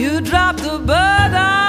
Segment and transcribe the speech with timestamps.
[0.00, 1.59] You dropped the burden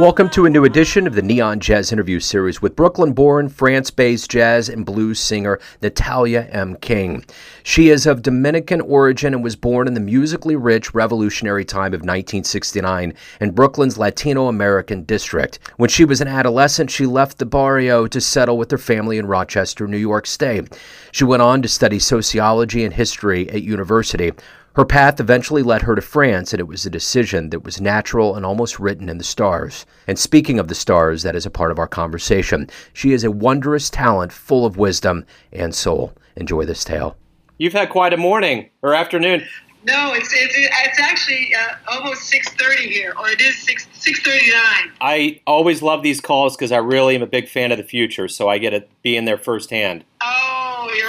[0.00, 3.90] Welcome to a new edition of the Neon Jazz interview series with Brooklyn born, France
[3.90, 6.76] based jazz and blues singer Natalia M.
[6.76, 7.22] King.
[7.64, 12.00] She is of Dominican origin and was born in the musically rich revolutionary time of
[12.00, 13.12] 1969
[13.42, 15.58] in Brooklyn's Latino American district.
[15.76, 19.26] When she was an adolescent, she left the barrio to settle with her family in
[19.26, 20.80] Rochester, New York State.
[21.12, 24.32] She went on to study sociology and history at university.
[24.74, 28.36] Her path eventually led her to France, and it was a decision that was natural
[28.36, 29.84] and almost written in the stars.
[30.06, 32.70] And speaking of the stars, that is a part of our conversation.
[32.92, 36.12] She is a wondrous talent full of wisdom and soul.
[36.36, 37.16] Enjoy this tale.
[37.58, 39.44] You've had quite a morning or afternoon.
[39.82, 44.20] No, it's it's, it's actually uh, almost six thirty here, or it is six six
[44.20, 44.92] thirty nine.
[45.00, 48.28] I always love these calls because I really am a big fan of the future,
[48.28, 50.04] so I get to be in there firsthand.
[50.22, 51.08] Oh, you're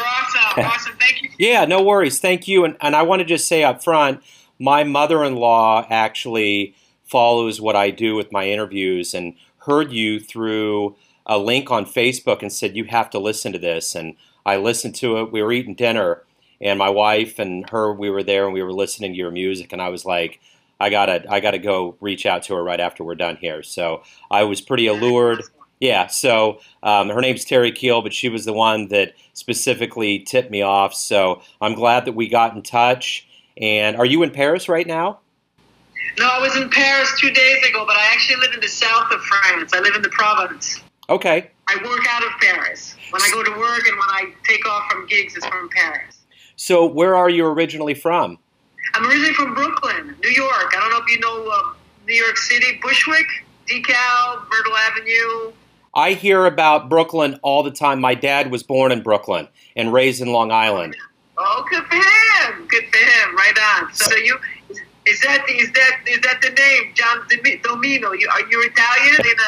[0.57, 0.93] awesome!
[0.99, 1.29] thank you.
[1.37, 2.19] Yeah, no worries.
[2.19, 2.65] Thank you.
[2.65, 4.21] And, and I want to just say up front,
[4.59, 10.19] my mother in law actually follows what I do with my interviews and heard you
[10.19, 10.95] through
[11.25, 13.95] a link on Facebook and said, You have to listen to this.
[13.95, 15.31] And I listened to it.
[15.31, 16.23] We were eating dinner,
[16.59, 19.73] and my wife and her, we were there and we were listening to your music.
[19.73, 20.39] And I was like,
[20.79, 23.61] I gotta, I gotta go reach out to her right after we're done here.
[23.63, 25.43] So I was pretty allured.
[25.81, 30.51] Yeah, so um, her name's Terry Keel, but she was the one that specifically tipped
[30.51, 30.93] me off.
[30.93, 33.27] So I'm glad that we got in touch.
[33.57, 35.19] And are you in Paris right now?
[36.19, 39.11] No, I was in Paris two days ago, but I actually live in the south
[39.11, 39.73] of France.
[39.73, 40.79] I live in the province.
[41.09, 41.49] Okay.
[41.67, 42.95] I work out of Paris.
[43.09, 46.19] When I go to work and when I take off from gigs, it's from Paris.
[46.57, 48.37] So where are you originally from?
[48.93, 50.73] I'm originally from Brooklyn, New York.
[50.75, 51.73] I don't know if you know uh,
[52.05, 53.25] New York City, Bushwick,
[53.67, 55.53] DeKalb, Myrtle Avenue.
[55.93, 57.99] I hear about Brooklyn all the time.
[57.99, 60.95] My dad was born in Brooklyn and raised in Long Island.
[61.37, 62.67] Oh, good for him.
[62.67, 63.35] Good for him.
[63.35, 63.93] Right on.
[63.93, 64.37] So you
[65.05, 67.25] is that the, is that is that the name, John
[67.63, 68.11] Domino?
[68.13, 69.41] You are you Italian?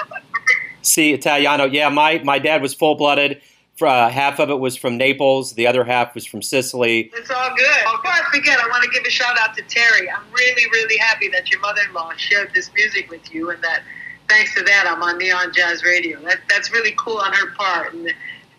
[0.81, 1.66] See, Italiano.
[1.66, 3.41] Yeah, my, my dad was full blooded.
[3.81, 5.53] Uh, half of it was from Naples.
[5.53, 7.12] The other half was from Sicily.
[7.13, 7.84] It's all good.
[7.84, 10.09] Before I forget, I want to give a shout out to Terry.
[10.09, 13.84] I'm really, really happy that your mother-in-law shared this music with you, and that
[14.33, 16.19] thanks to that, I'm on Neon Jazz Radio.
[16.21, 18.11] That, that's really cool on her part, and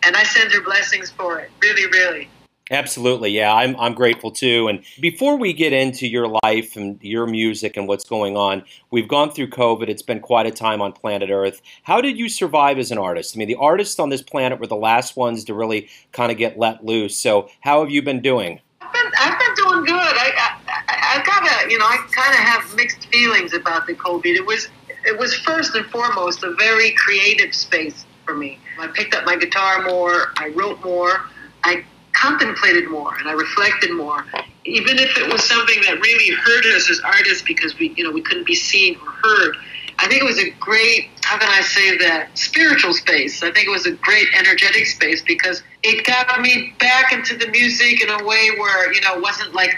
[0.03, 1.49] and I send her blessings for it.
[1.61, 2.29] Really, really.
[2.71, 4.69] Absolutely, yeah, I'm I'm grateful too.
[4.69, 9.07] And before we get into your life and your music and what's going on, we've
[9.07, 9.89] gone through COVID.
[9.89, 11.61] It's been quite a time on planet Earth.
[11.83, 13.35] How did you survive as an artist?
[13.35, 16.37] I mean, the artists on this planet were the last ones to really kind of
[16.37, 17.17] get let loose.
[17.17, 18.61] So, how have you been doing?
[18.81, 19.93] I've been, I've been doing good.
[19.95, 20.31] I,
[20.67, 24.25] I, I gotta, you know, I kind of have mixed feelings about the COVID.
[24.25, 24.69] It was,
[25.05, 28.59] it was first and foremost a very creative space for me.
[28.79, 30.33] I picked up my guitar more.
[30.37, 31.21] I wrote more.
[31.63, 34.25] I contemplated more and I reflected more.
[34.65, 38.11] Even if it was something that really hurt us as artists because we, you know,
[38.11, 39.55] we couldn't be seen or heard.
[39.99, 43.43] I think it was a great, how can I say that, spiritual space.
[43.43, 47.47] I think it was a great energetic space because it got me back into the
[47.47, 49.71] music in a way where, you know, it wasn't like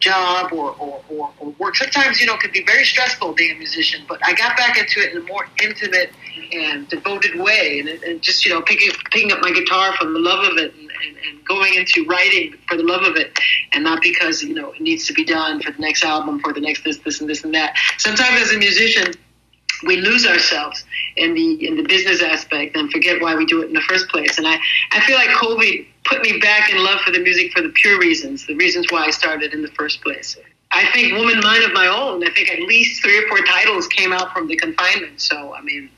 [0.00, 1.76] job or, or, or, or work.
[1.76, 4.78] Sometimes, you know, it can be very stressful being a musician, but I got back
[4.78, 6.10] into it in a more intimate
[6.52, 10.18] and devoted way and, and just, you know, picking, picking up my guitar for the
[10.18, 13.38] love of it and, and, and going into writing for the love of it
[13.72, 16.52] and not because, you know, it needs to be done for the next album, for
[16.52, 17.76] the next this, this, and this and that.
[17.98, 19.12] Sometimes as a musician,
[19.84, 20.84] we lose ourselves
[21.16, 24.08] in the in the business aspect and forget why we do it in the first
[24.08, 24.38] place.
[24.38, 24.58] And I,
[24.92, 27.98] I feel like COVID put me back in love for the music for the pure
[27.98, 30.36] reasons, the reasons why I started in the first place.
[30.72, 33.88] I think Woman Mind of My Own, I think at least three or four titles
[33.88, 35.20] came out from the confinement.
[35.20, 35.90] So, I mean,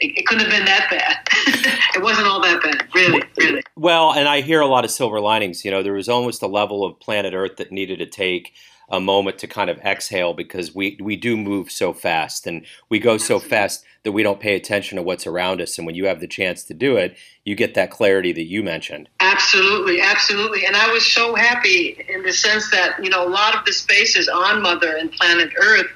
[0.00, 1.18] it, it couldn't have been that bad.
[1.94, 3.62] it wasn't all that bad, really, really.
[3.76, 5.64] Well, and I hear a lot of silver linings.
[5.64, 8.54] You know, there was almost a level of planet Earth that needed to take
[8.88, 12.98] a moment to kind of exhale because we we do move so fast and we
[12.98, 15.76] go so fast that we don't pay attention to what's around us.
[15.76, 18.62] And when you have the chance to do it you get that clarity that you
[18.62, 19.08] mentioned.
[19.20, 20.00] Absolutely.
[20.00, 20.66] Absolutely.
[20.66, 23.72] And i was so happy in the sense that you know a lot of the
[23.72, 25.86] spaces on mother and planet earth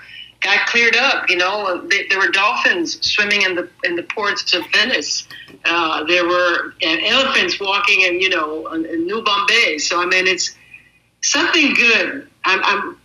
[0.40, 1.86] got cleared up you know.
[2.08, 5.28] There were dolphins swimming in the in the ports of venice.
[5.64, 9.78] Uh, there were elephants walking in you know in new bombay.
[9.78, 10.56] So i mean it's
[11.22, 13.00] something good I'm, I'm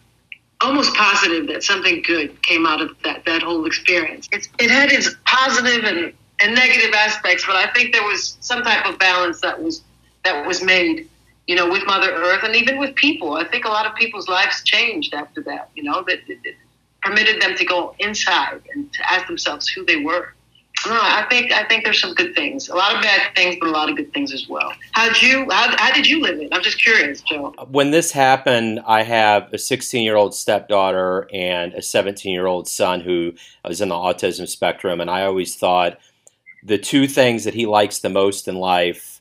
[0.62, 4.28] almost positive that something good came out of that that whole experience.
[4.32, 8.64] It's, it had its positive and, and negative aspects, but I think there was some
[8.64, 9.84] type of balance that was
[10.24, 11.10] that was made,
[11.48, 13.34] you know, with Mother Earth and even with people.
[13.34, 15.70] I think a lot of people's lives changed after that.
[15.76, 16.56] You know, that it
[17.04, 20.34] permitted them to go inside and to ask themselves who they were.
[20.88, 22.70] No, I think I think there's some good things.
[22.70, 24.72] A lot of bad things, but a lot of good things as well.
[24.92, 25.50] How'd you?
[25.50, 26.50] How, how did you live it?
[26.52, 27.54] I'm just curious, Joe.
[27.58, 32.46] Uh, when this happened, I have a 16 year old stepdaughter and a 17 year
[32.46, 33.34] old son who
[33.68, 36.00] is in the autism spectrum, and I always thought
[36.64, 39.15] the two things that he likes the most in life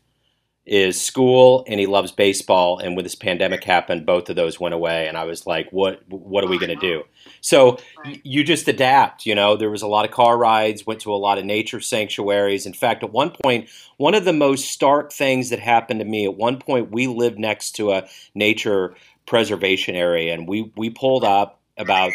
[0.66, 4.74] is school and he loves baseball and when this pandemic happened both of those went
[4.74, 7.04] away and i was like what what are we going to do?
[7.40, 9.56] So you just adapt you know?
[9.56, 12.66] There was a lot of car rides went to a lot of nature sanctuaries.
[12.66, 16.24] In fact at one point one of the most stark things that happened to me
[16.24, 18.94] at one point we lived next to a nature
[19.26, 22.12] preservation area and we we pulled up about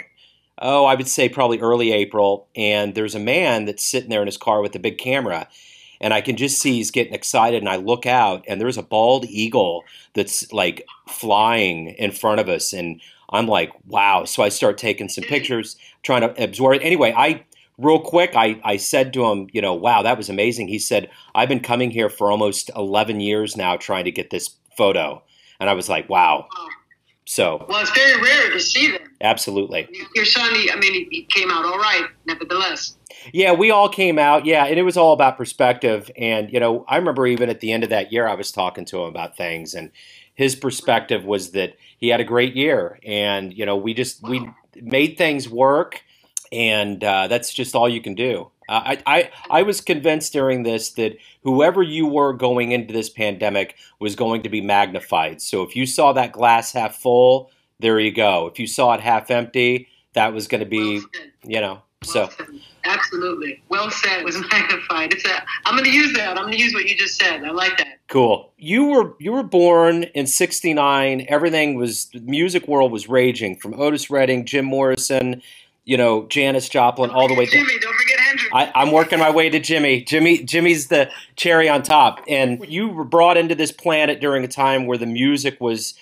[0.59, 4.27] oh i would say probably early april and there's a man that's sitting there in
[4.27, 5.47] his car with a big camera
[6.01, 7.61] and I can just see he's getting excited.
[7.61, 12.49] And I look out, and there's a bald eagle that's like flying in front of
[12.49, 13.01] us, and
[13.31, 14.25] I'm like, wow.
[14.25, 16.83] So I start taking some pictures, trying to absorb it.
[16.83, 17.45] Anyway, I
[17.79, 20.67] real quick, I, I said to him, you know, wow, that was amazing.
[20.67, 24.49] He said, I've been coming here for almost 11 years now trying to get this
[24.77, 25.23] photo.
[25.59, 26.47] And I was like, wow.
[27.29, 29.03] So, well, it's very rare to see them.
[29.21, 29.87] Absolutely.
[30.15, 32.97] Your son, he, I mean, he came out all right, nevertheless.
[33.31, 34.47] Yeah, we all came out.
[34.47, 36.09] Yeah, and it was all about perspective.
[36.17, 38.83] And you know, I remember even at the end of that year, I was talking
[38.85, 39.91] to him about things, and
[40.33, 44.49] his perspective was that he had a great year, and you know, we just we
[44.81, 46.01] made things work,
[46.51, 48.49] and uh, that's just all you can do.
[48.69, 53.75] I, I I was convinced during this that whoever you were going into this pandemic
[53.99, 55.41] was going to be magnified.
[55.41, 58.47] So if you saw that glass half full, there you go.
[58.47, 61.01] If you saw it half empty, that was going to be,
[61.43, 62.29] you know, so.
[62.85, 63.61] Absolutely.
[63.69, 64.19] Well said.
[64.19, 65.13] It Was magnified.
[65.13, 65.43] It's a.
[65.65, 66.29] I'm going to use that.
[66.37, 67.43] I'm going to use what you just said.
[67.43, 67.99] I like that.
[68.07, 68.51] Cool.
[68.57, 71.25] You were you were born in '69.
[71.27, 75.41] Everything was the music world was raging from Otis Redding, Jim Morrison,
[75.89, 77.47] you know, Janis Joplin, all the way.
[77.47, 78.49] Jimi, don't forget Hendrix.
[78.53, 80.05] I, I'm working my way to Jimi.
[80.05, 82.23] Jimi, Jimi's the cherry on top.
[82.27, 85.95] And you were brought into this planet during a time where the music was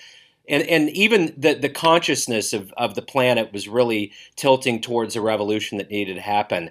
[0.46, 5.22] and and even the the consciousness of, of the planet was really tilting towards a
[5.22, 6.70] revolution that needed to happen.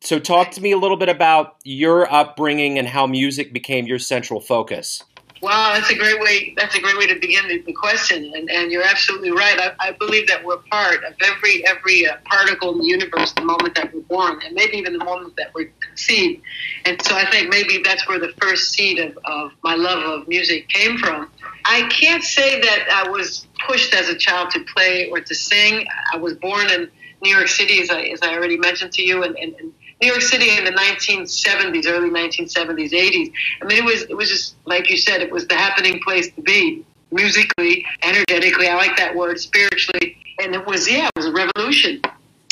[0.00, 4.00] So talk to me a little bit about your upbringing and how music became your
[4.00, 5.04] central focus.
[5.42, 6.52] Wow, that's a great way.
[6.56, 9.58] That's a great way to begin the, the question, and, and you're absolutely right.
[9.58, 13.40] I, I, believe that we're part of every every uh, particle in the universe the
[13.44, 16.42] moment that we're born, and maybe even the moment that we're conceived.
[16.84, 20.28] And so I think maybe that's where the first seed of, of my love of
[20.28, 21.30] music came from.
[21.64, 25.86] I can't say that I was pushed as a child to play or to sing.
[26.12, 26.90] I was born in
[27.22, 30.08] New York City, as I, as I already mentioned to you, and, and, and New
[30.08, 33.32] York City in the 1970s, early 1970s, 80s.
[33.60, 36.30] I mean, it was it was just like you said, it was the happening place
[36.32, 38.68] to be musically, energetically.
[38.68, 42.00] I like that word, spiritually, and it was yeah, it was a revolution.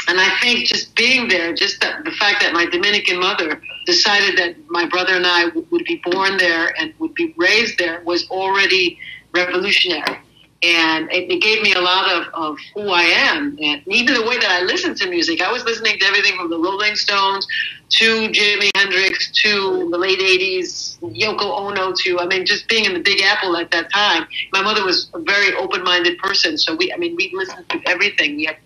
[0.09, 4.39] And I think just being there, just that, the fact that my Dominican mother decided
[4.39, 8.00] that my brother and I w- would be born there and would be raised there
[8.05, 8.99] was already
[9.35, 10.19] revolutionary
[10.62, 14.22] and it, it, gave me a lot of, of who I am, and even the
[14.22, 15.40] way that I listened to music.
[15.40, 17.46] I was listening to everything from the Rolling Stones
[17.90, 22.94] to Jimi Hendrix to the late '80s, Yoko Ono to I mean, just being in
[22.94, 24.26] the Big Apple at that time.
[24.52, 28.37] My mother was a very open-minded person, so we I mean we listened to everything.
[28.37, 28.56] We had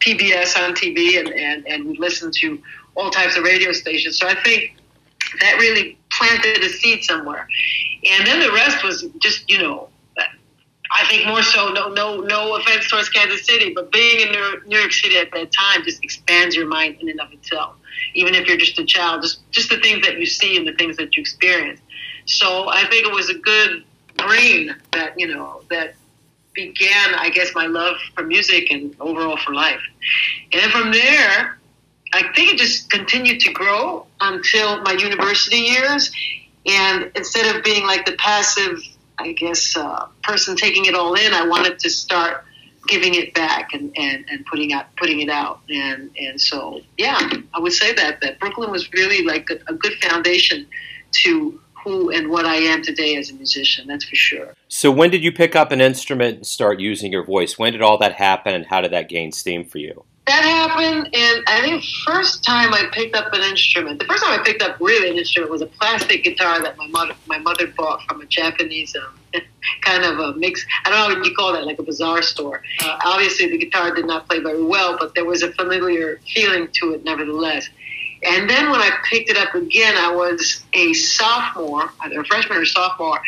[0.00, 2.60] PBS on TV, and and and we listened to
[2.96, 4.18] all types of radio stations.
[4.18, 4.74] So I think
[5.40, 7.46] that really planted a seed somewhere,
[8.04, 9.90] and then the rest was just you know
[10.90, 14.32] I think more so, no, no, no offense towards Kansas City, but being in
[14.66, 17.74] New York City at that time just expands your mind in and of itself.
[18.14, 20.74] Even if you're just a child, just just the things that you see and the
[20.74, 21.80] things that you experience.
[22.26, 23.84] So I think it was a good
[24.16, 25.94] brain that you know that
[26.56, 29.80] began, I guess, my love for music and overall for life.
[30.52, 31.58] And then from there,
[32.12, 36.10] I think it just continued to grow until my university years.
[36.64, 38.80] And instead of being like the passive
[39.18, 42.44] I guess, uh, person taking it all in, I wanted to start
[42.86, 47.18] giving it back and, and, and putting out putting it out and and so yeah
[47.52, 50.66] I would say that that Brooklyn was really like a, a good foundation
[51.22, 54.54] to who and what I am today as a musician that's for sure.
[54.68, 57.58] So when did you pick up an instrument and start using your voice?
[57.58, 60.04] When did all that happen and how did that gain steam for you?
[60.26, 64.38] That happened, and I think first time I picked up an instrument, the first time
[64.38, 67.68] I picked up really an instrument was a plastic guitar that my mother my mother
[67.68, 69.18] bought from a Japanese um,
[69.82, 70.66] kind of a mix.
[70.84, 72.62] I don't know what you call that, like a bazaar store.
[72.82, 76.68] Uh, obviously, the guitar did not play very well, but there was a familiar feeling
[76.80, 77.68] to it, nevertheless.
[78.24, 82.58] And then when I picked it up again, I was a sophomore, either a freshman
[82.58, 83.20] or sophomore,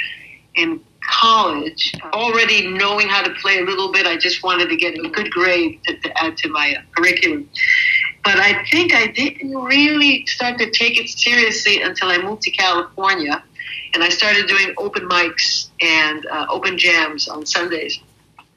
[0.57, 4.07] in college, already knowing how to play a little bit.
[4.07, 7.49] I just wanted to get a good grade to, to add to my curriculum.
[8.25, 12.51] But I think I didn't really start to take it seriously until I moved to
[12.51, 13.43] California
[13.95, 17.99] and I started doing open mics and uh, open jams on Sundays.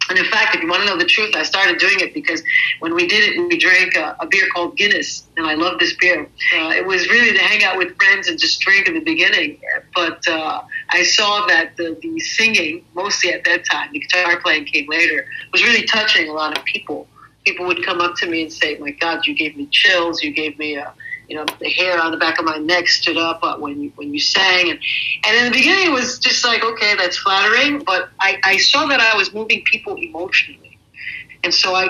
[0.09, 2.43] And in fact, if you want to know the truth, I started doing it because
[2.79, 5.95] when we did it, we drank a, a beer called Guinness, and I love this
[5.99, 6.23] beer.
[6.55, 9.59] Uh, it was really to hang out with friends and just drink in the beginning.
[9.95, 14.65] But uh, I saw that the, the singing, mostly at that time, the guitar playing
[14.65, 17.07] came later, was really touching a lot of people.
[17.45, 20.21] People would come up to me and say, "My God, you gave me chills.
[20.23, 20.93] You gave me a."
[21.31, 23.93] you know, the hair on the back of my neck stood up uh, when you
[23.95, 24.77] when you sang, and
[25.25, 28.85] and in the beginning it was just like, okay, that's flattering, but I, I saw
[28.87, 30.77] that I was moving people emotionally,
[31.45, 31.87] and so I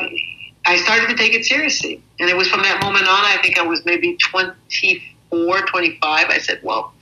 [0.67, 3.25] I started to take it seriously, and it was from that moment on.
[3.25, 6.29] I think I was maybe 24, 25.
[6.29, 6.93] I said, well,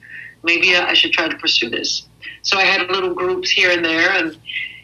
[0.41, 2.07] maybe I should try to pursue this.
[2.43, 4.37] So I had little groups here and there, and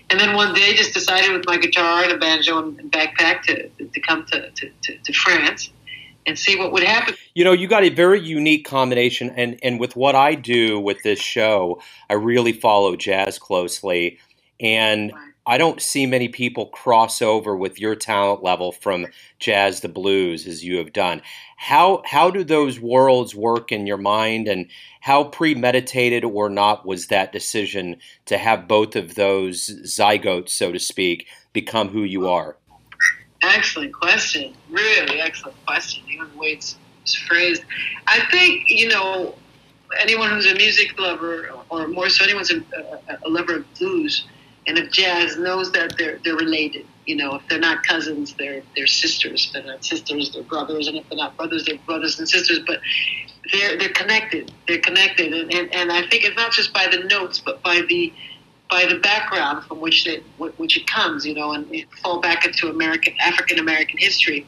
[0.10, 3.70] and then one day just decided with my guitar and a banjo and backpack to
[3.70, 5.70] to come to, to, to, to France
[6.26, 7.16] and see what would happen.
[7.34, 11.04] You know, you got a very unique combination, and and with what I do with
[11.04, 14.20] this show, I really follow jazz closely,
[14.60, 15.12] and
[15.48, 19.06] I don't see many people cross over with your talent level from
[19.38, 21.22] jazz to blues as you have done.
[21.58, 24.68] How how do those worlds work in your mind, and
[25.02, 30.80] how premeditated or not was that decision to have both of those zygotes, so to
[30.80, 32.58] speak, become who you are?
[33.54, 34.54] Excellent question.
[34.70, 36.04] Really excellent question.
[36.10, 36.78] Even the way it's,
[37.28, 37.64] phrased.
[38.08, 39.36] I think, you know,
[40.00, 44.26] anyone who's a music lover, or more so anyone's a, a, a lover of blues
[44.66, 46.88] and of jazz, knows that they're, they're related.
[47.06, 49.46] You know, if they're not cousins, they're, they're sisters.
[49.46, 50.88] If they're not sisters, they're brothers.
[50.88, 52.62] And if they're not brothers, they're brothers and sisters.
[52.66, 52.80] But
[53.54, 54.52] they're, they're connected.
[54.68, 55.32] They're connected.
[55.32, 58.12] And, and, and I think it's not just by the notes, but by the
[58.70, 61.68] by the background from which it which it comes, you know, and
[62.02, 64.46] fall back into American African American history.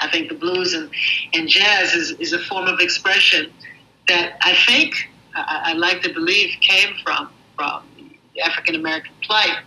[0.00, 0.90] I think the blues and,
[1.34, 3.50] and jazz is, is a form of expression
[4.06, 4.94] that I think
[5.34, 7.82] I, I like to believe came from from
[8.34, 9.58] the African American plight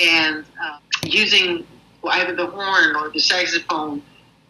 [0.00, 1.66] and uh, using
[2.10, 4.02] either the horn or the saxophone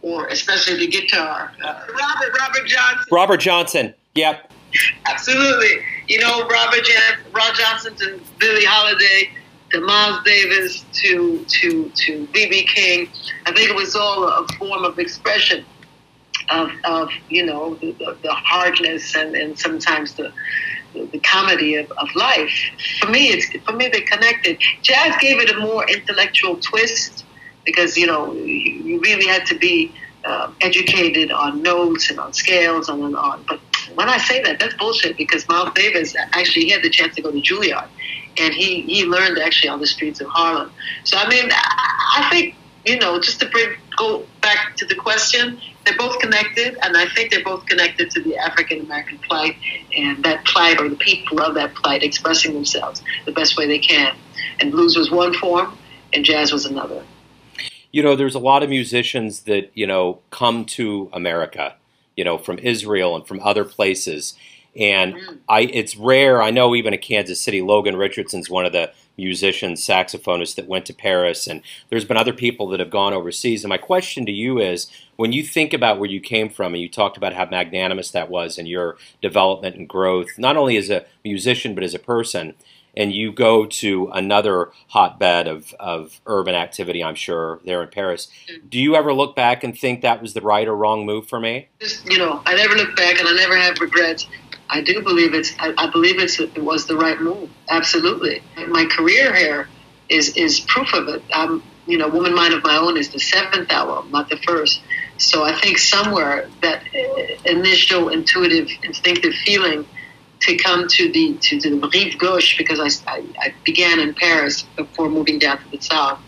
[0.03, 1.53] or especially the guitar.
[1.63, 3.05] Uh, Robert Robert Johnson.
[3.11, 3.95] Robert Johnson.
[4.15, 4.53] Yep.
[5.07, 5.83] Absolutely.
[6.09, 9.31] You know, Robert Jan- Rod Johnson to Billie Holiday
[9.71, 13.09] to Miles Davis to to to BB King.
[13.47, 15.65] I think it was all a form of expression
[16.51, 20.33] of, of you know the, the, hardness and, and sometimes the
[20.95, 22.51] the comedy of, of life.
[23.01, 24.59] For me, it's for me they're connected.
[24.83, 27.25] Jazz gave it a more intellectual twist
[27.65, 29.93] because you know you, you really had to be
[30.25, 33.45] uh, educated on notes and on scales and on.
[33.47, 33.61] But
[33.95, 37.23] when I say that, that's bullshit because Miles Davis actually he had the chance to
[37.23, 37.89] go to Juilliard,
[38.39, 40.71] and he he learned actually on the streets of Harlem.
[41.05, 42.55] So I mean, I think
[42.85, 47.09] you know just to bring go back to the question, they're both connected, and I
[47.09, 49.57] think they're both connected to the African American plight
[49.97, 53.79] and that plight or the people of that plight expressing themselves the best way they
[53.79, 54.15] can.
[54.61, 55.77] And blues was one form,
[56.13, 57.05] and jazz was another.
[57.91, 61.75] You know, there's a lot of musicians that you know come to America
[62.19, 64.35] you know, from Israel and from other places.
[64.77, 65.39] And mm.
[65.49, 66.43] I, it's rare.
[66.43, 70.85] I know even in Kansas City, Logan Richardson's one of the musicians, saxophonists that went
[70.87, 73.63] to Paris, and there's been other people that have gone overseas.
[73.63, 76.83] And my question to you is, when you think about where you came from, and
[76.83, 80.91] you talked about how magnanimous that was in your development and growth, not only as
[80.91, 82.55] a musician but as a person,
[82.99, 88.29] and you go to another hotbed of, of urban activity, I'm sure, there in Paris,
[88.51, 88.69] mm.
[88.69, 91.39] do you ever look back and think that was the right or wrong move for
[91.39, 91.69] me?
[92.05, 94.27] You know, I never look back and I never have regrets.
[94.69, 97.49] I do believe it's, I, I believe it's, it was the right move.
[97.71, 98.43] Absolutely.
[98.67, 99.69] My career here
[100.09, 101.23] is, is proof of it.
[101.33, 104.83] I'm, you know, Woman Mind of My Own is the seventh album, not the first.
[105.19, 106.83] So I think somewhere that
[107.47, 109.87] initial intuitive, instinctive feeling
[110.41, 114.63] to come to the to the rive gauche because I, I, I, began in Paris
[114.77, 116.21] before moving down to the south.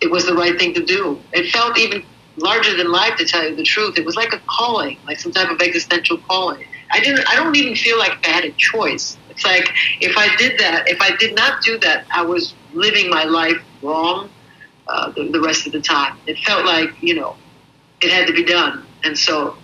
[0.00, 1.20] It was the right thing to do.
[1.32, 2.04] It felt even
[2.36, 3.98] larger than life, to tell you the truth.
[3.98, 6.66] It was like a calling, like some type of existential calling.
[6.90, 7.28] I didn't.
[7.28, 9.16] I don't even feel like I had a choice.
[9.30, 9.68] It's like
[10.00, 13.56] if I did that, if I did not do that, I was living my life
[13.82, 14.30] wrong
[14.86, 16.18] uh, the, the rest of the time.
[16.26, 17.36] It felt like you know
[18.02, 19.56] it had to be done, and so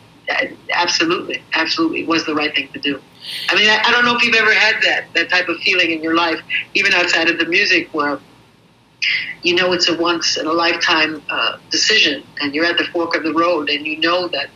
[0.73, 3.01] absolutely, absolutely was the right thing to do.
[3.49, 5.91] I mean, I, I, don't know if you've ever had that that type of feeling
[5.91, 6.41] in your life,
[6.75, 8.21] even outside of the music, world
[9.43, 13.17] you know it's a once in a lifetime uh, decision, and you're at the fork
[13.17, 14.49] of the road, and you know that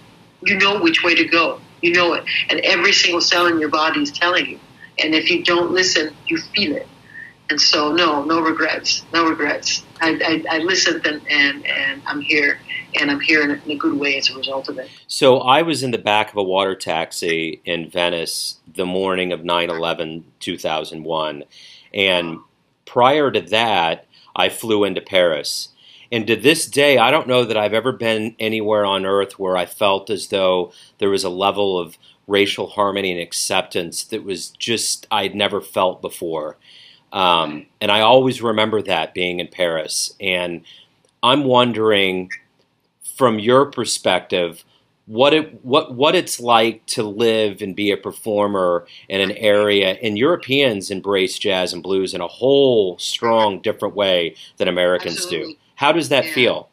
[0.43, 1.61] you know which way to go.
[1.83, 4.61] You know it, and every single cell in your body is telling you.
[4.99, 6.89] And if you don't listen, you feel it.
[7.51, 9.85] And so, no, no regrets, no regrets.
[10.01, 12.59] I, I, I listened and, and, and I'm here,
[13.01, 14.89] and I'm here in a, in a good way as a result of it.
[15.07, 19.45] So I was in the back of a water taxi in Venice the morning of
[19.45, 21.45] 9 11 2001.
[21.95, 22.39] And
[22.85, 25.71] prior to that, I flew into Paris.
[26.13, 29.57] And to this day, I don't know that I've ever been anywhere on earth where
[29.57, 34.51] I felt as though there was a level of racial harmony and acceptance that was
[34.51, 36.57] just, I'd never felt before.
[37.13, 40.15] Um, and I always remember that being in Paris.
[40.21, 40.63] And
[41.23, 42.31] I'm wondering,
[43.17, 44.65] from your perspective,
[45.07, 49.93] what it what what it's like to live and be a performer in an area
[50.03, 55.53] and Europeans embrace jazz and blues in a whole strong different way than Americans Absolutely.
[55.55, 55.59] do.
[55.77, 56.35] How does that Yeah.
[56.35, 56.69] feel?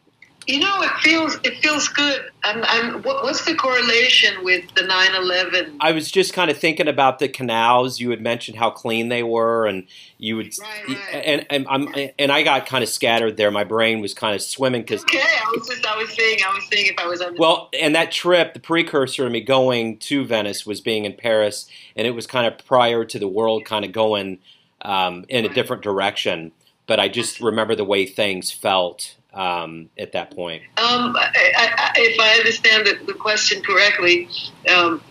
[0.48, 2.22] You know, it feels it feels good.
[2.44, 5.78] And, and what, what's the correlation with the 9/11?
[5.80, 8.00] I was just kind of thinking about the canals.
[8.00, 9.86] You had mentioned how clean they were, and
[10.18, 10.98] you would, Right, right.
[11.26, 11.88] and and I'm
[12.20, 13.52] and I got kind of scattered there.
[13.52, 16.54] My brain was kind of swimming because Okay, I was just I was saying I
[16.54, 17.36] was saying if I was on.
[17.38, 21.68] Well, and that trip, the precursor to me going to Venice was being in Paris,
[21.96, 24.40] and it was kind of prior to the world kind of going
[24.82, 26.52] um, in a different direction.
[26.86, 30.64] But I just remember the way things felt um, at that point.
[30.78, 34.30] Um, I, I, if I understand the, the question correctly,
[34.74, 35.02] um,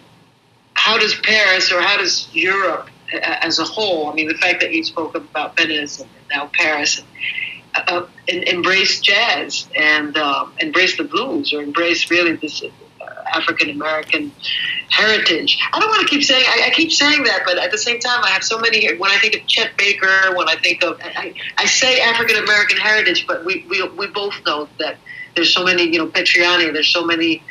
[0.75, 2.89] how does Paris or how does Europe
[3.21, 6.99] as a whole, I mean, the fact that you spoke about Venice and now Paris,
[6.99, 7.07] and,
[7.75, 12.69] uh, en- embrace jazz and um, embrace the blues or embrace really this uh,
[13.33, 14.33] African American
[14.91, 15.59] heritage.
[15.73, 17.99] I don't want to keep saying, I, I keep saying that, but at the same
[17.99, 21.01] time, I have so many, when I think of Chet Baker, when I think of,
[21.03, 24.97] I, I say African American heritage, but we, we, we both know that
[25.35, 27.43] there's so many, you know, Petrucciani, there's so many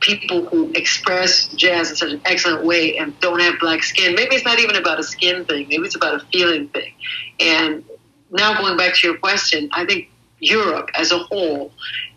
[0.00, 4.14] people who express jazz in such an excellent way and don't have black skin.
[4.14, 6.92] Maybe it's not even about a skin thing, maybe it's about a feeling thing.
[7.40, 7.84] And
[8.30, 11.72] now going back to your question, I think Europe as a whole,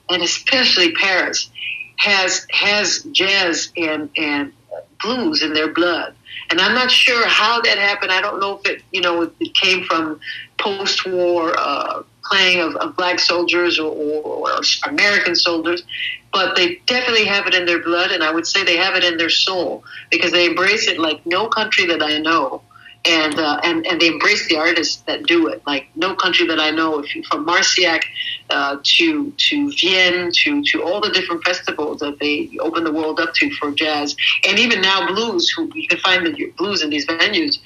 [0.10, 1.50] and especially Paris,
[1.98, 4.54] has has jazz and and
[5.02, 6.16] blues in their blood.
[6.50, 8.12] And I'm not sure how that happened.
[8.12, 10.20] I don't know if it, you know, it came from
[10.58, 15.84] post-war uh, playing of, of black soldiers or, or, or American soldiers,
[16.32, 19.04] but they definitely have it in their blood, and I would say they have it
[19.04, 22.62] in their soul because they embrace it like no country that I know.
[23.10, 25.62] And, uh, and and they embrace the artists that do it.
[25.66, 28.02] Like no country that I know, if you, from Marciac
[28.50, 33.20] uh, to to Vienne to to all the different festivals that they open the world
[33.20, 34.16] up to for jazz,
[34.48, 35.50] and even now blues.
[35.52, 37.60] Who you can find the blues in these venues.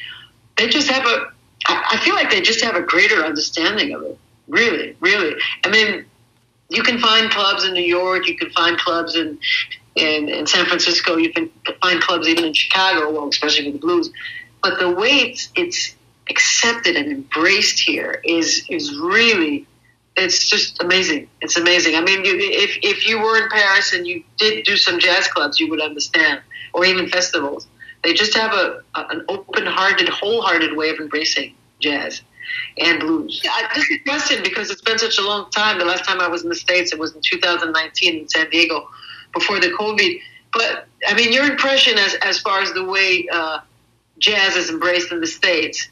[0.58, 1.32] They just have a.
[1.68, 4.18] I feel like they just have a greater understanding of it.
[4.48, 5.40] Really, really.
[5.64, 6.06] I mean,
[6.70, 8.28] you can find clubs in New York.
[8.28, 9.40] You can find clubs in
[9.96, 11.18] in, in San Francisco.
[11.18, 11.50] You can
[11.82, 13.12] find clubs even in Chicago.
[13.12, 14.12] Well, especially with the blues.
[14.62, 15.96] But the way it's, it's
[16.30, 19.68] accepted and embraced here is is really
[20.18, 21.30] it's just amazing.
[21.42, 21.96] It's amazing.
[21.96, 25.28] I mean, you, if if you were in Paris and you did do some jazz
[25.28, 26.42] clubs, you would understand,
[26.74, 27.68] or even festivals.
[28.04, 32.22] They just have a, a an open-hearted, wholehearted way of embracing jazz
[32.78, 33.42] and blues.
[33.50, 35.80] I, this is a question because it's been such a long time.
[35.80, 38.90] The last time I was in the states, it was in 2019 in San Diego,
[39.34, 40.20] before the COVID.
[40.52, 43.60] But I mean, your impression as as far as the way uh,
[44.22, 45.90] jazz is embraced in the states.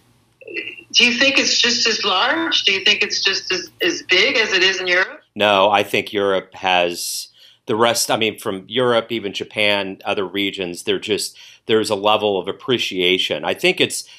[0.93, 2.63] Do you think it's just as large?
[2.63, 5.21] Do you think it's just as, as big as it is in Europe?
[5.35, 7.27] No, I think Europe has
[7.65, 8.09] the rest.
[8.09, 11.37] I mean, from Europe, even Japan, other regions, they're just
[11.67, 13.45] there's a level of appreciation.
[13.45, 14.09] I think it's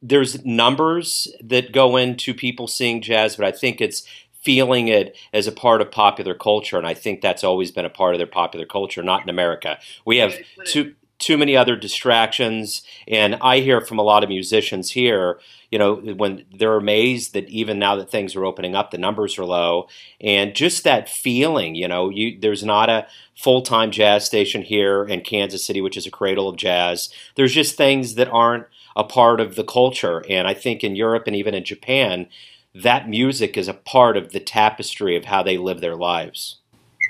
[0.00, 4.06] there's numbers that go into people seeing jazz, but I think it's
[4.42, 7.90] feeling it as a part of popular culture, and I think that's always been a
[7.90, 9.02] part of their popular culture.
[9.02, 10.94] Not in America, we have right.
[11.18, 15.38] Too many other distractions, and I hear from a lot of musicians here.
[15.70, 19.38] You know, when they're amazed that even now that things are opening up, the numbers
[19.38, 19.88] are low,
[20.20, 21.74] and just that feeling.
[21.74, 25.96] You know, you there's not a full time jazz station here in Kansas City, which
[25.96, 27.08] is a cradle of jazz.
[27.34, 30.24] There's just things that aren't a part of the culture.
[30.28, 32.28] And I think in Europe and even in Japan,
[32.74, 36.56] that music is a part of the tapestry of how they live their lives.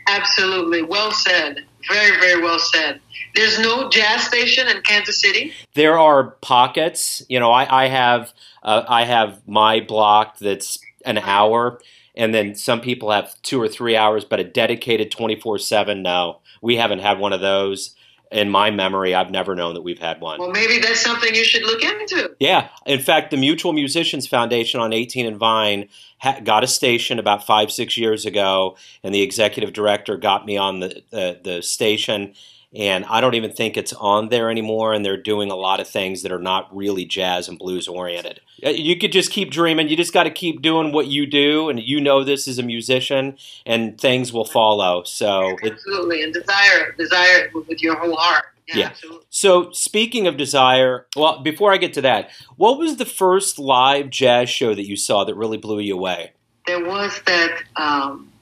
[0.08, 0.82] Absolutely.
[0.82, 1.64] Well said.
[1.88, 3.00] Very, very well said.
[3.34, 5.52] There's no jazz station in Kansas City.
[5.74, 7.22] There are pockets.
[7.28, 11.80] You know, I, I have uh, I have my block that's an hour,
[12.14, 16.02] and then some people have two or three hours, but a dedicated twenty four seven.
[16.02, 17.94] No, we haven't had one of those
[18.34, 19.14] in my memory.
[19.14, 20.40] I've never known that we've had one.
[20.40, 22.34] Well, maybe that's something you should look into.
[22.40, 27.18] Yeah, in fact, the Mutual Musicians Foundation on 18 and Vine ha- got a station
[27.18, 31.62] about five, six years ago, and the executive director got me on the the, the
[31.62, 32.34] station,
[32.74, 34.92] and I don't even think it's on there anymore.
[34.92, 38.40] And they're doing a lot of things that are not really jazz and blues oriented.
[38.64, 39.88] Uh, you could just keep dreaming.
[39.88, 42.62] You just got to keep doing what you do, and you know this as a
[42.62, 45.02] musician, and things will follow.
[45.04, 48.46] So it, absolutely, and desire it, desire it with your whole heart.
[48.68, 48.76] Yeah.
[48.76, 48.86] Yeah.
[48.86, 49.26] absolutely.
[49.28, 54.08] so speaking of desire, well, before I get to that, what was the first live
[54.08, 56.32] jazz show that you saw that really blew you away?
[56.66, 58.32] there was that um,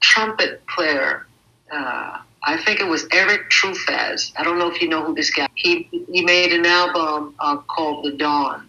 [0.00, 1.26] trumpet player.
[1.70, 4.32] Uh, I think it was Erik Truffaz.
[4.36, 5.48] I don't know if you know who this guy.
[5.54, 8.68] He he made an album uh, called The Dawn,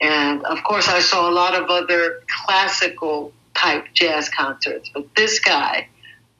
[0.00, 5.40] and of course I saw a lot of other classical type jazz concerts, but this
[5.40, 5.88] guy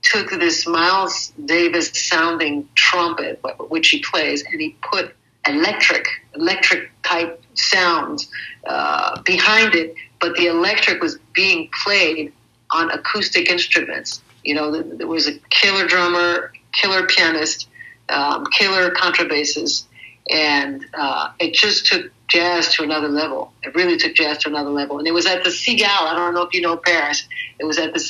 [0.02, 5.14] took this Miles Davis sounding trumpet, which he plays, and he put
[5.46, 8.28] electric electric type sounds
[8.66, 12.32] uh, behind it, but the electric was being played
[12.70, 14.22] on acoustic instruments.
[14.44, 17.68] You know, there was a killer drummer, killer pianist,
[18.08, 19.84] um, killer contrabasses,
[20.30, 23.52] and uh, it just took jazz to another level.
[23.62, 24.98] It really took jazz to another level.
[24.98, 25.84] And it was at the Cigale.
[25.84, 27.26] I don't know if you know Paris.
[27.58, 28.04] It was at the.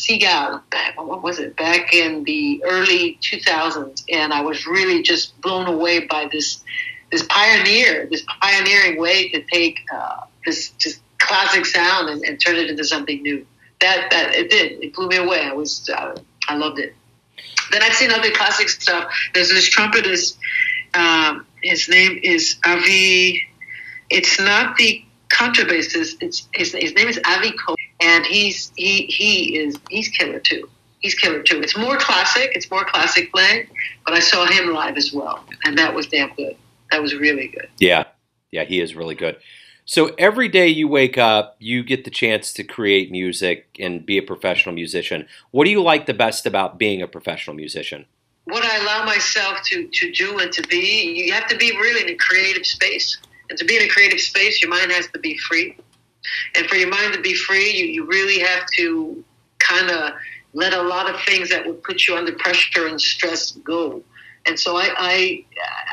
[0.70, 1.56] Back, what was it?
[1.56, 6.62] Back in the early 2000s, and I was really just blown away by this
[7.10, 12.56] this pioneer, this pioneering way to take uh, this just classic sound and, and turn
[12.56, 13.46] it into something new.
[13.84, 14.82] That that it did.
[14.82, 15.42] It blew me away.
[15.42, 16.16] I was uh,
[16.48, 16.94] I loved it.
[17.70, 19.12] Then I've seen other classic stuff.
[19.34, 20.38] There's this trumpetist.
[20.94, 23.42] Um, his name is Avi.
[24.08, 26.22] It's not the contrabassist.
[26.22, 30.66] It's his, his name is Avi Cole, and he's he he is he's killer too.
[31.00, 31.60] He's killer too.
[31.60, 32.52] It's more classic.
[32.54, 33.66] It's more classic playing,
[34.06, 36.56] but I saw him live as well, and that was damn good.
[36.90, 37.68] That was really good.
[37.78, 38.04] Yeah,
[38.50, 39.36] yeah, he is really good.
[39.86, 44.16] So every day you wake up, you get the chance to create music and be
[44.16, 45.26] a professional musician.
[45.50, 48.06] What do you like the best about being a professional musician?
[48.44, 52.02] what I allow myself to, to do and to be, you have to be really
[52.02, 53.18] in a creative space.
[53.48, 55.76] And to be in a creative space, your mind has to be free.
[56.54, 59.22] And for your mind to be free, you, you really have to
[59.58, 60.12] kind of
[60.52, 64.02] let a lot of things that would put you under pressure and stress go.
[64.46, 65.44] And so I, I,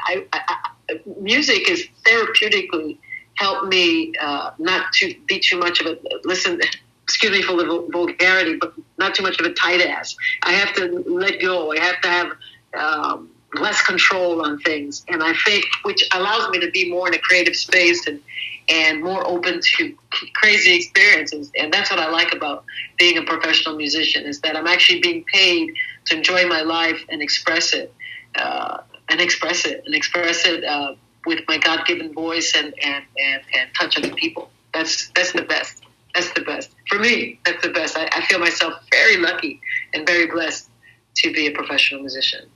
[0.07, 2.97] I, I, music is therapeutically
[3.35, 6.59] helped me uh, not to be too much of a listen.
[7.03, 10.15] Excuse me for the vulgarity, but not too much of a tight ass.
[10.43, 11.73] I have to let go.
[11.73, 12.31] I have to have
[12.73, 17.13] um, less control on things, and I think which allows me to be more in
[17.13, 18.21] a creative space and
[18.69, 19.97] and more open to
[20.33, 21.51] crazy experiences.
[21.57, 22.63] And that's what I like about
[22.97, 25.73] being a professional musician is that I'm actually being paid
[26.05, 27.93] to enjoy my life and express it,
[28.35, 28.77] uh,
[29.09, 30.93] and express it, and express it uh,
[31.25, 34.49] with my God-given voice and, and, and, and touch other people.
[34.73, 35.83] That's that's the best.
[36.15, 37.39] That's the best for me.
[37.45, 37.97] That's the best.
[37.97, 39.61] I, I feel myself very lucky
[39.93, 40.69] and very blessed
[41.17, 42.49] to be a professional musician.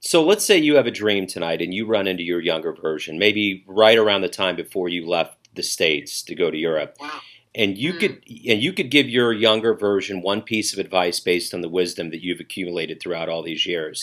[0.00, 3.18] So let's say you have a dream tonight and you run into your younger version,
[3.18, 6.96] maybe right around the time before you left the states to go to Europe.
[7.00, 7.20] Wow.
[7.54, 7.98] And you Hmm.
[7.98, 11.68] could and you could give your younger version one piece of advice based on the
[11.68, 14.02] wisdom that you've accumulated throughout all these years.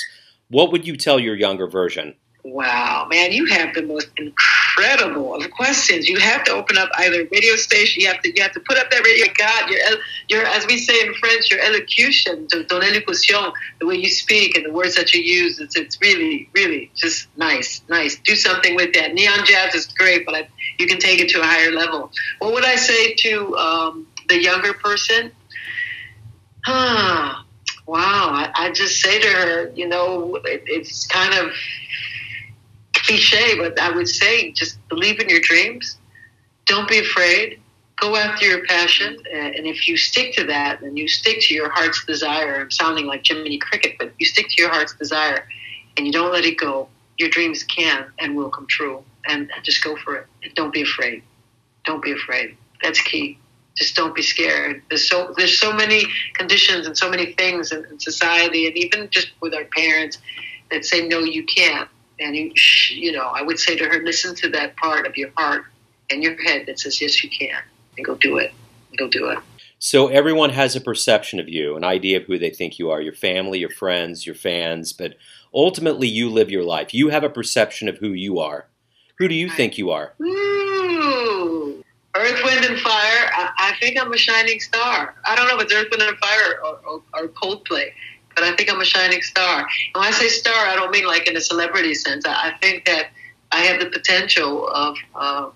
[0.50, 2.16] What would you tell your younger version?
[2.50, 6.08] Wow, man, you have the most incredible of questions.
[6.08, 8.02] You have to open up either radio station.
[8.02, 9.26] You have to you have to put up that radio.
[9.38, 9.80] God, your
[10.30, 14.66] your as we say in French, your elocution, ton élocution, the way you speak and
[14.66, 15.60] the words that you use.
[15.60, 18.16] It's it's really really just nice, nice.
[18.16, 19.14] Do something with that.
[19.14, 20.48] Neon jazz is great, but I,
[20.80, 22.12] you can take it to a higher level.
[22.40, 25.34] What would I say to um, the younger person?
[26.66, 27.46] Ah,
[27.86, 28.30] wow.
[28.32, 31.52] I, I just say to her, you know, it, it's kind of
[33.08, 35.98] cliche, but I would say just believe in your dreams.
[36.66, 37.62] Don't be afraid.
[38.00, 39.18] Go after your passion.
[39.34, 43.08] And if you stick to that and you stick to your heart's desire, I'm sounding
[43.08, 45.48] like Jiminy Cricket, but you stick to your heart's desire
[45.96, 49.04] and you don't let it go, your dreams can and will come true.
[49.30, 50.56] And just go for it.
[50.56, 51.24] Don't be afraid.
[51.86, 52.56] Don't be afraid.
[52.82, 53.40] That's key.
[53.76, 54.82] Just don't be scared.
[54.90, 59.10] There's so there's so many conditions and so many things in, in society, and even
[59.10, 60.18] just with our parents
[60.72, 62.52] that say no, you can't and you
[62.90, 65.64] you know i would say to her listen to that part of your heart
[66.10, 67.62] and your head that says yes you can
[67.98, 68.52] and go do it
[68.98, 69.40] go do it
[69.80, 73.00] So everyone has a perception of you, an idea of who they think you are,
[73.00, 75.18] your family, your friends, your fans, but
[75.54, 76.96] ultimately you live your life.
[76.96, 78.66] You have a perception of who you are.
[79.20, 80.14] Who do you think you are?
[80.20, 81.84] Ooh.
[82.16, 85.64] earth wind and fire I, I think i'm a shining star i don't know if
[85.66, 87.92] it's earth wind and fire or, or, or coldplay
[88.38, 91.06] but i think i'm a shining star and when i say star i don't mean
[91.06, 93.08] like in a celebrity sense i, think that
[93.52, 95.50] i have the potential of uh,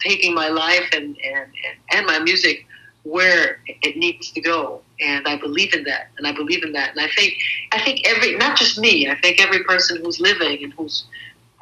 [0.00, 2.66] taking my life and, and, and, and my music
[3.04, 4.82] where it needs to go.
[5.00, 6.08] And I believe in that.
[6.18, 6.90] And I believe in that.
[6.90, 7.34] And I think
[7.72, 11.04] I think every not just me, I think every person who's living and who's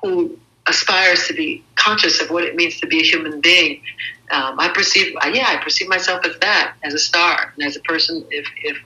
[0.03, 3.83] who aspires to be conscious of what it means to be a human being.
[4.33, 7.81] Um, I perceive, yeah, I perceive myself as that, as a star, and as a
[7.81, 8.25] person.
[8.31, 8.77] If if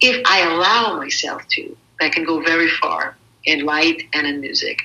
[0.00, 4.82] if I allow myself to, I can go very far in light and in music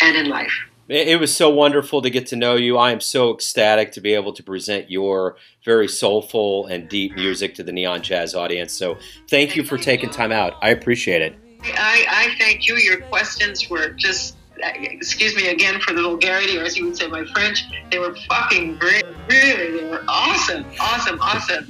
[0.00, 0.52] and in life.
[0.88, 2.78] It was so wonderful to get to know you.
[2.78, 7.54] I am so ecstatic to be able to present your very soulful and deep music
[7.56, 8.72] to the Neon Jazz audience.
[8.72, 8.96] So
[9.28, 10.54] thank you for taking time out.
[10.62, 11.36] I appreciate it.
[11.62, 12.76] I, I thank you.
[12.76, 17.06] Your questions were just, excuse me again for the vulgarity, or as you would say,
[17.06, 19.04] my French, they were fucking great.
[19.28, 21.68] Really, they were awesome, awesome, awesome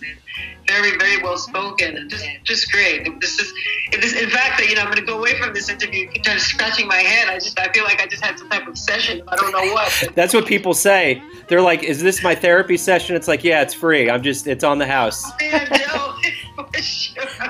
[0.68, 3.20] very, very well spoken just, just great.
[3.20, 3.52] This is,
[3.92, 6.40] this, in fact, you know, I'm going to go away from this interview, kind of
[6.40, 7.28] scratching my head.
[7.28, 9.22] I just, I feel like I just had some type of session.
[9.28, 10.08] I don't know what.
[10.14, 11.22] That's what people say.
[11.48, 14.10] They're like, "Is this my therapy session?" It's like, yeah, it's free.
[14.10, 15.24] I'm just, it's on the house.
[15.24, 16.20] Oh,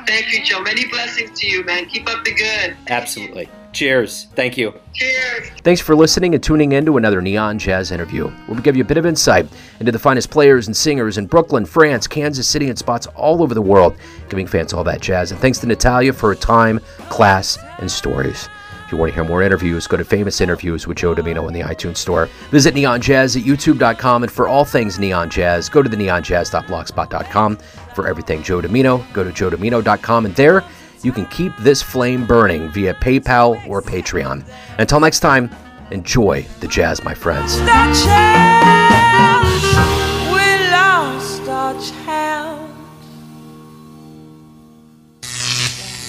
[0.08, 0.30] Man, Joe, sure.
[0.30, 0.60] Thank you, Joe.
[0.62, 1.86] Many blessings to you, man.
[1.86, 2.76] Keep up the good.
[2.88, 3.48] Absolutely.
[3.72, 4.28] Cheers.
[4.34, 4.72] Thank you.
[4.94, 5.50] Cheers.
[5.62, 8.82] Thanks for listening and tuning in to another Neon Jazz interview, where we give you
[8.82, 9.46] a bit of insight
[9.78, 13.54] into the finest players and singers in Brooklyn, France, Kansas City, and spots all over
[13.54, 13.96] the world,
[14.30, 15.30] giving fans all that jazz.
[15.30, 18.48] And thanks to Natalia for her time, class, and stories.
[18.88, 21.52] If you want to hear more interviews, go to Famous Interviews with Joe Dimino in
[21.52, 22.24] the iTunes Store.
[22.50, 27.58] Visit Neon Jazz at youtube.com, and for all things Neon Jazz, go to the neonjazz.blogspot.com.
[27.98, 30.62] For everything Joe Dimino, go to joedimino.com, and there
[31.02, 34.44] you can keep this flame burning via PayPal or Patreon.
[34.78, 35.50] Until next time,
[35.90, 37.58] enjoy the jazz, my friends.
[37.58, 38.04] The chance,
[40.30, 42.70] we lost our chance.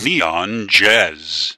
[0.06, 1.58] Neon Jazz.